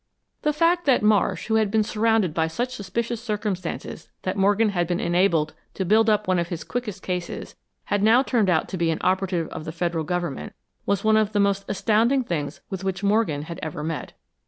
The 0.41 0.51
fact 0.51 0.85
that 0.85 1.03
Marsh, 1.03 1.45
who 1.45 1.57
had 1.61 1.69
been 1.69 1.83
surrounded 1.83 2.33
by 2.33 2.47
such 2.47 2.73
suspicious 2.73 3.21
circumstances 3.21 4.09
that 4.23 4.35
Morgan 4.35 4.69
had 4.69 4.87
been 4.87 4.99
enabled 4.99 5.53
to 5.75 5.85
build 5.85 6.09
up 6.09 6.27
one 6.27 6.39
of 6.39 6.47
his 6.47 6.63
quickest 6.63 7.03
cases, 7.03 7.55
had 7.83 8.01
now 8.01 8.23
turned 8.23 8.49
out 8.49 8.67
to 8.69 8.77
be 8.77 8.89
an 8.89 8.97
operative 9.01 9.47
of 9.49 9.63
the 9.63 9.71
Federal 9.71 10.03
Government, 10.03 10.53
was 10.87 11.03
one 11.03 11.17
of 11.17 11.33
the 11.33 11.39
most 11.39 11.65
astounding 11.67 12.23
things 12.23 12.61
with 12.67 12.83
which 12.83 13.03
Morgan 13.03 13.43
had 13.43 13.59
ever 13.61 13.83
met. 13.83 14.13